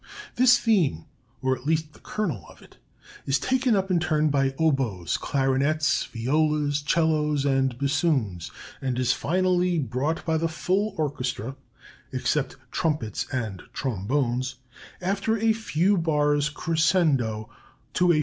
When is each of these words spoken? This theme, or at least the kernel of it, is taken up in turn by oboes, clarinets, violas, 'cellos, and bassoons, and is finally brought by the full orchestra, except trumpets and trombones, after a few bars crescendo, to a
This 0.35 0.57
theme, 0.57 1.05
or 1.43 1.55
at 1.55 1.67
least 1.67 1.93
the 1.93 1.99
kernel 1.99 2.43
of 2.49 2.59
it, 2.63 2.77
is 3.27 3.37
taken 3.37 3.75
up 3.75 3.91
in 3.91 3.99
turn 3.99 4.29
by 4.29 4.55
oboes, 4.57 5.15
clarinets, 5.15 6.05
violas, 6.05 6.79
'cellos, 6.81 7.45
and 7.45 7.77
bassoons, 7.77 8.49
and 8.81 8.97
is 8.97 9.13
finally 9.13 9.77
brought 9.77 10.25
by 10.25 10.37
the 10.37 10.49
full 10.49 10.95
orchestra, 10.97 11.55
except 12.11 12.55
trumpets 12.71 13.27
and 13.31 13.61
trombones, 13.73 14.55
after 15.01 15.37
a 15.37 15.53
few 15.53 15.99
bars 15.99 16.49
crescendo, 16.49 17.47
to 17.93 18.11
a 18.11 18.19